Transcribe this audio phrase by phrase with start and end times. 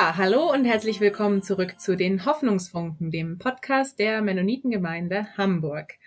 [0.00, 5.98] Ja, hallo und herzlich willkommen zurück zu den Hoffnungsfunken, dem Podcast der Mennonitengemeinde Hamburg.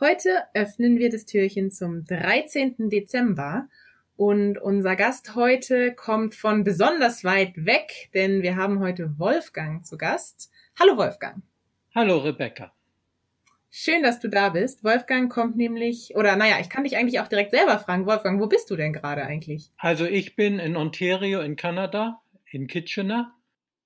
[0.00, 2.88] Heute öffnen wir das Türchen zum 13.
[2.88, 3.68] Dezember
[4.16, 9.98] und unser Gast heute kommt von besonders weit weg, denn wir haben heute Wolfgang zu
[9.98, 10.50] Gast.
[10.80, 11.42] Hallo Wolfgang.
[11.94, 12.72] Hallo Rebecca.
[13.70, 14.82] Schön, dass du da bist.
[14.82, 18.06] Wolfgang kommt nämlich, oder naja, ich kann dich eigentlich auch direkt selber fragen.
[18.06, 19.68] Wolfgang, wo bist du denn gerade eigentlich?
[19.76, 23.34] Also ich bin in Ontario in Kanada, in Kitchener.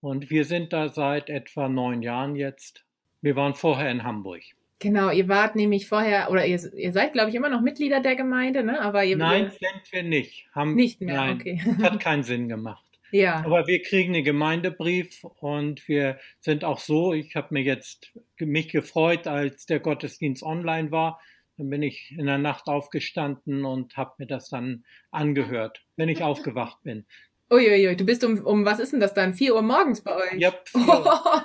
[0.00, 2.84] Und wir sind da seit etwa neun Jahren jetzt.
[3.22, 4.42] Wir waren vorher in Hamburg.
[4.78, 8.14] Genau, ihr wart nämlich vorher, oder ihr, ihr seid, glaube ich, immer noch Mitglieder der
[8.14, 8.80] Gemeinde, ne?
[8.80, 10.47] Aber ihr, Nein, ihr, sind wir nicht.
[10.55, 11.61] Haben, nicht mehr, nein, okay.
[11.83, 12.84] Hat keinen Sinn gemacht.
[13.11, 13.42] Ja.
[13.44, 18.69] Aber wir kriegen einen Gemeindebrief und wir sind auch so, ich habe mir jetzt mich
[18.69, 21.20] gefreut, als der Gottesdienst online war.
[21.56, 26.22] Dann bin ich in der Nacht aufgestanden und habe mir das dann angehört, wenn ich
[26.22, 27.06] aufgewacht bin.
[27.50, 29.34] Uiuiui, du bist um, um, was ist denn das dann?
[29.34, 30.39] 4 Uhr morgens bei euch?
[30.39, 31.41] Ja, oh.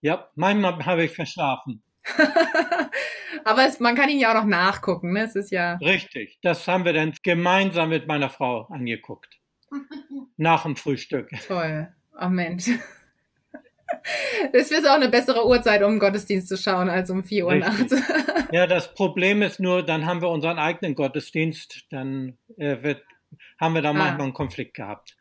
[0.00, 1.82] ja manchmal habe ich verschlafen.
[3.44, 5.24] Aber es, man kann ihn ja auch noch nachgucken, ne?
[5.24, 5.74] Es ist ja.
[5.76, 9.38] Richtig, das haben wir dann gemeinsam mit meiner Frau angeguckt.
[10.36, 11.30] Nach dem Frühstück.
[11.46, 11.88] Toll.
[12.20, 12.68] Oh Mensch.
[14.52, 17.94] Es ist auch eine bessere Uhrzeit, um Gottesdienst zu schauen, als um 4 Uhr nachts.
[18.50, 23.02] Ja, das Problem ist nur, dann haben wir unseren eigenen Gottesdienst, dann äh, wird,
[23.58, 23.94] haben wir da ah.
[23.94, 25.16] manchmal einen Konflikt gehabt.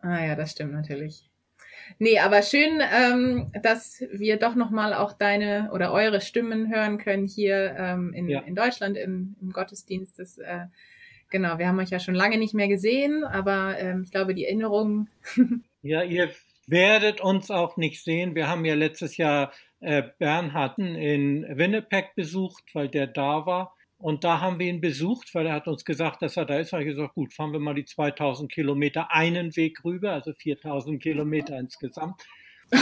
[0.00, 1.28] Ah ja, das stimmt natürlich.
[1.98, 7.26] Nee, aber schön, ähm, dass wir doch nochmal auch deine oder eure Stimmen hören können
[7.26, 8.40] hier ähm, in, ja.
[8.40, 10.18] in Deutschland im, im Gottesdienst.
[10.18, 10.66] Das äh,
[11.30, 14.44] Genau, wir haben euch ja schon lange nicht mehr gesehen, aber ähm, ich glaube, die
[14.44, 15.08] Erinnerungen.
[15.82, 16.30] ja, ihr
[16.66, 18.34] werdet uns auch nicht sehen.
[18.34, 23.75] Wir haben ja letztes Jahr äh, Bernharden in Winnipeg besucht, weil der da war.
[23.98, 26.72] Und da haben wir ihn besucht, weil er hat uns gesagt, dass er da ist.
[26.72, 30.32] Da habe ich gesagt, gut, fahren wir mal die 2000 Kilometer einen Weg rüber, also
[30.34, 32.22] 4000 Kilometer insgesamt.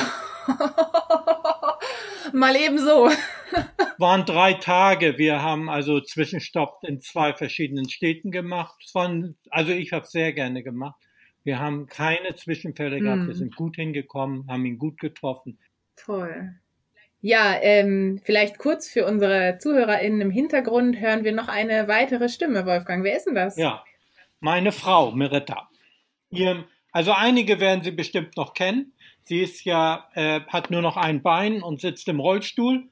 [2.32, 3.10] mal eben so.
[3.98, 5.19] waren drei Tage.
[5.19, 8.75] Wir haben also Zwischenstopp in zwei verschiedenen Städten gemacht.
[8.91, 11.00] Von, also ich habe sehr gerne gemacht.
[11.44, 13.22] Wir haben keine Zwischenfälle gehabt.
[13.22, 13.26] Mm.
[13.28, 15.58] Wir sind gut hingekommen, haben ihn gut getroffen.
[15.96, 16.54] Toll.
[17.26, 22.66] Ja, ähm, vielleicht kurz für unsere ZuhörerInnen im Hintergrund hören wir noch eine weitere Stimme,
[22.66, 23.02] Wolfgang.
[23.02, 23.56] Wer ist denn das?
[23.56, 23.82] Ja,
[24.40, 25.70] meine Frau, Meritta.
[26.28, 28.92] Ihr, also einige werden sie bestimmt noch kennen.
[29.22, 32.90] Sie ist ja, äh, hat nur noch ein Bein und sitzt im Rollstuhl.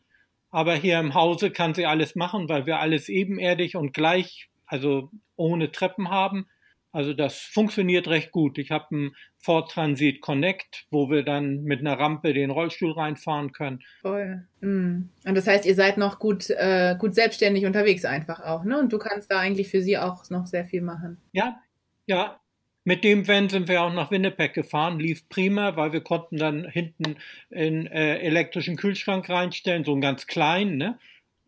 [0.50, 5.10] Aber hier im Hause kann sie alles machen, weil wir alles ebenerdig und gleich, also
[5.37, 6.48] ohne Treppen haben.
[6.92, 8.58] Also das funktioniert recht gut.
[8.58, 13.53] Ich habe einen Ford Transit Connect, wo wir dann mit einer Rampe den Rollstuhl reinfahren
[13.53, 13.82] können.
[14.03, 14.47] Voll.
[14.60, 15.08] Mm.
[15.25, 18.78] Und das heißt, ihr seid noch gut, äh, gut selbstständig unterwegs einfach auch, ne?
[18.78, 21.16] Und du kannst da eigentlich für sie auch noch sehr viel machen.
[21.32, 21.60] Ja,
[22.06, 22.38] ja.
[22.84, 26.69] Mit dem Van sind wir auch nach Winnipeg gefahren, lief prima, weil wir konnten dann
[26.69, 27.16] hinten
[27.54, 30.98] einen äh, elektrischen Kühlschrank reinstellen, so einen ganz kleinen, ne?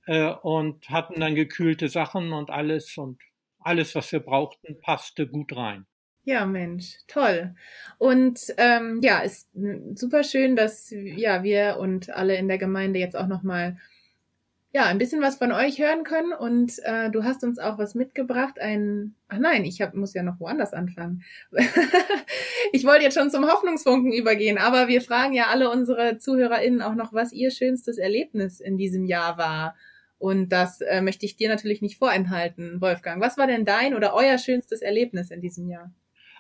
[0.06, 3.18] Äh, und hatten dann gekühlte Sachen und alles und
[3.64, 5.86] alles, was wir brauchten, passte gut rein.
[6.24, 7.54] Ja, Mensch, toll.
[7.98, 9.50] Und ähm, ja, ist
[9.94, 13.76] super schön, dass ja wir und alle in der Gemeinde jetzt auch noch mal
[14.74, 17.94] ja, ein bisschen was von euch hören können und äh, du hast uns auch was
[17.94, 18.58] mitgebracht.
[18.58, 21.22] Ein, ach nein, ich hab, muss ja noch woanders anfangen.
[22.72, 26.96] ich wollte jetzt schon zum Hoffnungsfunken übergehen, aber wir fragen ja alle unsere ZuhörerInnen auch
[26.96, 29.76] noch, was ihr schönstes Erlebnis in diesem Jahr war.
[30.24, 33.20] Und das äh, möchte ich dir natürlich nicht vorenthalten, Wolfgang.
[33.20, 35.92] Was war denn dein oder euer schönstes Erlebnis in diesem Jahr?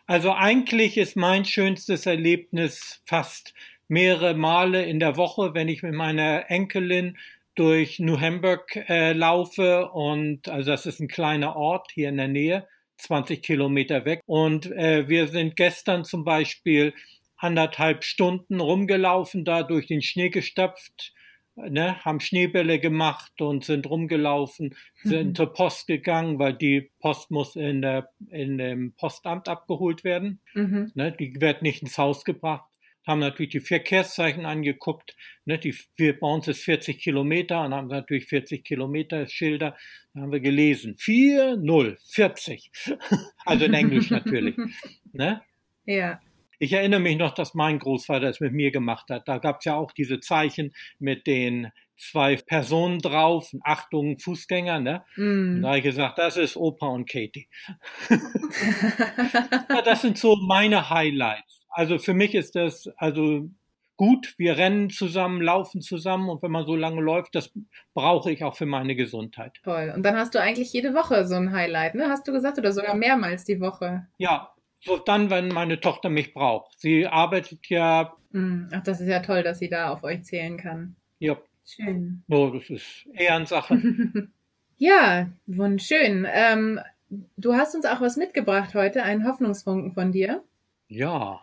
[0.06, 3.52] Also eigentlich ist mein schönstes Erlebnis fast
[3.86, 7.18] mehrere Male in der Woche, wenn ich mit meiner Enkelin
[7.56, 12.28] durch New Hamburg äh, laufe und also das ist ein kleiner Ort hier in der
[12.28, 12.66] Nähe,
[12.96, 14.22] 20 Kilometer weg.
[14.24, 16.94] Und äh, wir sind gestern zum Beispiel
[17.36, 21.12] anderthalb Stunden rumgelaufen, da durch den Schnee gestapft,
[21.56, 25.34] ne, haben Schneebälle gemacht und sind rumgelaufen, sind mhm.
[25.34, 30.40] zur Post gegangen, weil die Post muss in, der, in dem Postamt abgeholt werden.
[30.54, 30.92] Mhm.
[30.94, 32.68] Ne, die wird nicht ins Haus gebracht
[33.06, 35.14] haben natürlich die Verkehrszeichen angeguckt.
[35.44, 39.76] Ne, die, wir, bei uns ist 40 Kilometer und haben natürlich 40 Kilometer Schilder.
[40.14, 40.96] Da haben wir gelesen.
[40.96, 42.70] 4, 0, 40.
[43.44, 44.56] also in Englisch natürlich.
[45.16, 45.42] Ne?
[45.84, 46.20] Ja.
[46.64, 49.28] Ich erinnere mich noch, dass mein Großvater es mit mir gemacht hat.
[49.28, 55.04] Da gab es ja auch diese Zeichen mit den zwei Personen drauf, Achtung, Fußgänger, ne?
[55.16, 55.56] Mm.
[55.56, 57.48] Und da habe ich gesagt, das ist Opa und Katie.
[59.68, 61.60] ja, das sind so meine Highlights.
[61.68, 63.50] Also für mich ist das also
[63.98, 64.32] gut.
[64.38, 67.52] Wir rennen zusammen, laufen zusammen und wenn man so lange läuft, das
[67.92, 69.60] brauche ich auch für meine Gesundheit.
[69.62, 69.92] Toll.
[69.94, 72.08] Und dann hast du eigentlich jede Woche so ein Highlight, ne?
[72.08, 74.06] Hast du gesagt oder sogar mehrmals die Woche?
[74.16, 74.53] Ja,
[74.84, 76.78] so dann, wenn meine Tochter mich braucht.
[76.78, 78.14] Sie arbeitet ja.
[78.32, 80.96] Hm, ach, das ist ja toll, dass sie da auf euch zählen kann.
[81.18, 81.36] Ja.
[81.66, 82.22] Schön.
[82.26, 83.80] No, das ist Ehrensache.
[84.76, 86.26] ja, wunderschön.
[86.30, 86.78] Ähm,
[87.36, 90.44] du hast uns auch was mitgebracht heute, einen Hoffnungsfunken von dir.
[90.88, 91.40] Ja.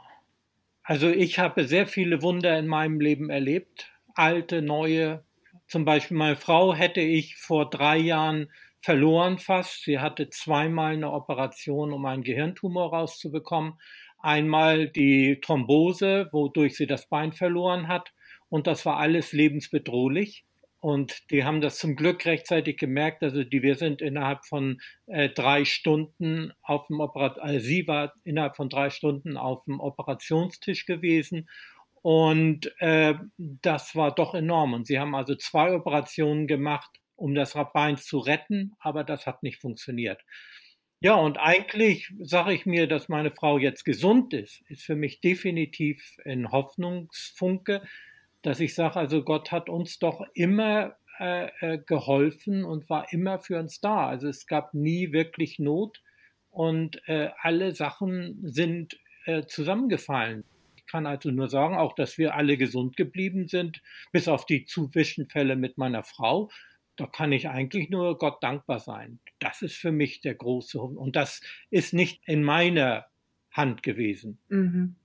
[0.84, 3.92] Also ich habe sehr viele Wunder in meinem Leben erlebt.
[4.14, 5.24] Alte, neue.
[5.72, 8.52] Zum Beispiel meine Frau hätte ich vor drei Jahren
[8.82, 9.86] verloren fast.
[9.86, 13.80] Sie hatte zweimal eine Operation, um einen Gehirntumor rauszubekommen.
[14.20, 18.12] Einmal die Thrombose, wodurch sie das Bein verloren hat.
[18.50, 20.44] Und das war alles lebensbedrohlich.
[20.82, 23.24] Und die haben das zum Glück rechtzeitig gemerkt.
[23.24, 28.12] Also die, wir sind innerhalb von äh, drei Stunden auf dem Operat also sie war
[28.26, 31.48] innerhalb von drei Stunden auf dem Operationstisch gewesen.
[32.02, 34.74] Und äh, das war doch enorm.
[34.74, 36.90] Und sie haben also zwei Operationen gemacht
[37.22, 40.26] um das Bein zu retten, aber das hat nicht funktioniert.
[41.00, 45.22] Ja, und eigentlich sage ich mir, dass meine Frau jetzt gesund ist, ist für mich
[45.22, 47.82] definitiv ein Hoffnungsfunke,
[48.42, 53.40] dass ich sage, also Gott hat uns doch immer äh, äh, geholfen und war immer
[53.40, 54.08] für uns da.
[54.08, 56.02] Also es gab nie wirklich Not
[56.50, 60.44] und äh, alle Sachen sind äh, zusammengefallen.
[60.92, 64.66] Ich kann also nur sagen, auch dass wir alle gesund geblieben sind, bis auf die
[64.66, 66.50] Zwischenfälle mit meiner Frau
[66.98, 69.20] da kann ich eigentlich nur Gott dankbar sein.
[69.40, 73.06] Das ist für mich der große und das ist nicht in meiner
[73.50, 74.40] Hand gewesen.
[74.50, 74.98] Mhm.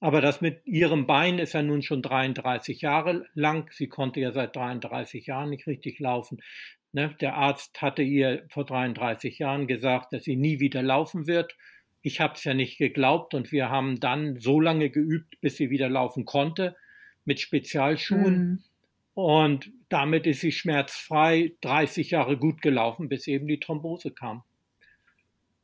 [0.00, 3.70] Aber das mit ihrem Bein ist ja nun schon 33 Jahre lang.
[3.72, 6.40] Sie konnte ja seit 33 Jahren nicht richtig laufen.
[6.92, 7.14] Ne?
[7.20, 11.56] Der Arzt hatte ihr vor 33 Jahren gesagt, dass sie nie wieder laufen wird.
[12.02, 15.70] Ich habe es ja nicht geglaubt und wir haben dann so lange geübt, bis sie
[15.70, 16.76] wieder laufen konnte
[17.24, 18.38] mit Spezialschuhen.
[18.38, 18.64] Mhm.
[19.14, 24.42] Und damit ist sie schmerzfrei 30 Jahre gut gelaufen, bis eben die Thrombose kam.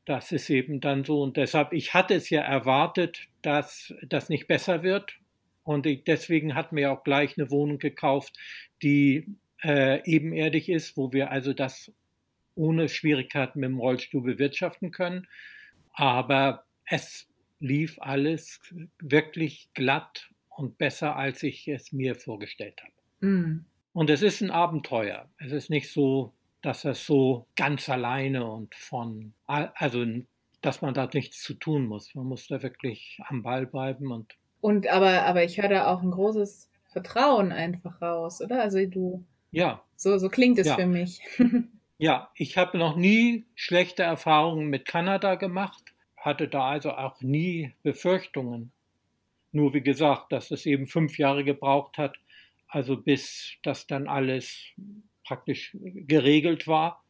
[0.04, 1.22] Das ist eben dann so.
[1.22, 5.18] Und deshalb, ich hatte es ja erwartet, dass das nicht besser wird.
[5.64, 8.36] Und ich, deswegen hatten wir auch gleich eine Wohnung gekauft,
[8.82, 9.26] die
[9.62, 11.92] äh, ebenerdig ist, wo wir also das
[12.54, 15.26] ohne Schwierigkeiten mit dem Rollstuhl bewirtschaften können.
[15.92, 17.28] Aber es
[17.60, 18.60] lief alles
[19.00, 22.92] wirklich glatt und besser, als ich es mir vorgestellt habe.
[23.20, 23.64] Mhm.
[23.92, 25.28] Und es ist ein Abenteuer.
[25.38, 26.32] Es ist nicht so,
[26.62, 30.04] dass es so ganz alleine und von, also
[30.60, 32.14] dass man da nichts zu tun muss.
[32.14, 34.34] Man muss da wirklich am Ball bleiben und.
[34.60, 38.62] Und aber, aber ich höre da auch ein großes Vertrauen einfach raus, oder?
[38.62, 39.24] Also du.
[39.50, 39.82] Ja.
[39.96, 40.76] So, so klingt es ja.
[40.76, 41.20] für mich.
[41.98, 45.82] ja, ich habe noch nie schlechte Erfahrungen mit Kanada gemacht,
[46.16, 48.72] hatte da also auch nie Befürchtungen.
[49.50, 52.18] Nur wie gesagt, dass es eben fünf Jahre gebraucht hat,
[52.68, 54.72] also bis das dann alles
[55.24, 57.02] praktisch geregelt war,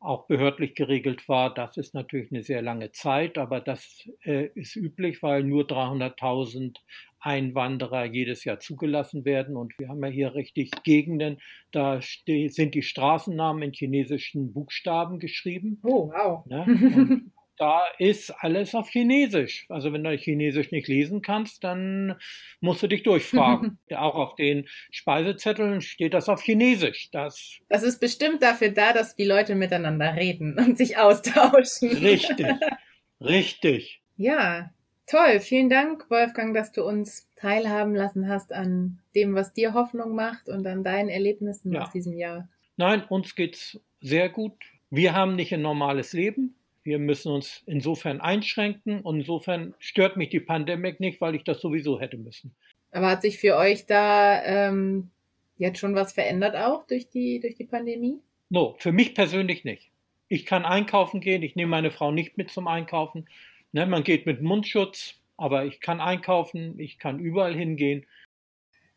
[0.00, 4.76] auch behördlich geregelt war, das ist natürlich eine sehr lange Zeit, aber das äh, ist
[4.76, 6.76] üblich, weil nur 300.000
[7.20, 9.56] Einwanderer jedes Jahr zugelassen werden.
[9.56, 11.38] Und wir haben ja hier richtig Gegenden,
[11.72, 15.80] da sind die Straßennamen in chinesischen Buchstaben geschrieben.
[15.82, 16.46] Oh, wow.
[16.46, 17.22] Ne?
[17.58, 19.66] da ist alles auf Chinesisch.
[19.68, 22.16] Also wenn du Chinesisch nicht lesen kannst, dann
[22.60, 23.78] musst du dich durchfragen.
[23.94, 27.10] Auch auf den Speisezetteln steht das auf Chinesisch.
[27.10, 31.90] Das, das ist bestimmt dafür da, dass die Leute miteinander reden und sich austauschen.
[31.90, 32.46] Richtig,
[33.20, 34.00] richtig.
[34.16, 34.70] Ja,
[35.08, 35.40] toll.
[35.40, 40.48] Vielen Dank, Wolfgang, dass du uns teilhaben lassen hast an dem, was dir Hoffnung macht
[40.48, 41.82] und an deinen Erlebnissen ja.
[41.82, 42.48] aus diesem Jahr.
[42.76, 44.54] Nein, uns geht's sehr gut.
[44.90, 46.54] Wir haben nicht ein normales Leben.
[46.84, 51.60] Wir müssen uns insofern einschränken und insofern stört mich die Pandemie nicht, weil ich das
[51.60, 52.54] sowieso hätte müssen.
[52.92, 55.10] Aber hat sich für euch da ähm,
[55.58, 58.20] jetzt schon was verändert auch durch die, durch die Pandemie?
[58.48, 59.90] No, für mich persönlich nicht.
[60.28, 63.26] Ich kann einkaufen gehen, ich nehme meine Frau nicht mit zum Einkaufen.
[63.72, 68.06] Ne, man geht mit Mundschutz, aber ich kann einkaufen, ich kann überall hingehen.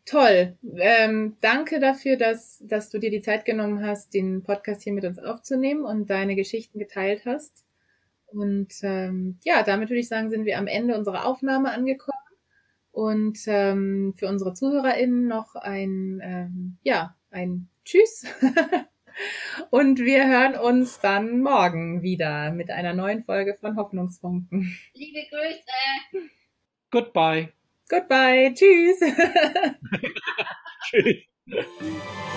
[0.06, 0.58] Toll.
[0.78, 5.06] Ähm, danke dafür, dass, dass du dir die Zeit genommen hast, den Podcast hier mit
[5.06, 7.64] uns aufzunehmen und deine Geschichten geteilt hast.
[8.26, 12.18] Und ähm, ja, damit würde ich sagen, sind wir am Ende unserer Aufnahme angekommen.
[12.92, 18.26] Und ähm, für unsere ZuhörerInnen noch ein, ähm, ja, ein Tschüss.
[19.72, 24.78] Und wir hören uns dann morgen wieder mit einer neuen Folge von Hoffnungsfunken.
[24.94, 26.28] Liebe Grüße.
[26.92, 27.54] Goodbye.
[27.88, 28.54] Goodbye.
[28.54, 29.00] Tschüss.
[30.92, 32.36] Tschüss.